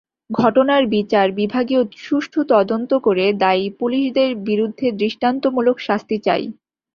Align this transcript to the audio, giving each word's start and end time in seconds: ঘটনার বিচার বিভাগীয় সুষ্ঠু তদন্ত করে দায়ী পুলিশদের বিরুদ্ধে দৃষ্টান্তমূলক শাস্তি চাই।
ঘটনার 0.33 0.83
বিচার 0.87 1.27
বিভাগীয় 1.39 1.81
সুষ্ঠু 1.99 2.39
তদন্ত 2.51 2.91
করে 3.05 3.25
দায়ী 3.43 3.65
পুলিশদের 3.79 4.29
বিরুদ্ধে 4.47 4.87
দৃষ্টান্তমূলক 4.99 5.77
শাস্তি 5.87 6.17
চাই। 6.25 6.43